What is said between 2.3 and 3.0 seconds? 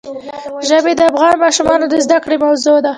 موضوع ده.